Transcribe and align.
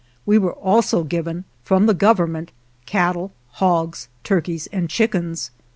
179 0.25 0.57
I 0.57 0.57
GERONIMO 0.57 0.75
also 0.75 1.03
given, 1.07 1.43
from 1.63 1.85
the 1.85 1.93
Government, 1.93 2.51
cattle, 2.87 3.33
hogs, 3.51 4.07
turkeys 4.23 4.67
and 4.71 4.89
chickens. 4.89 5.51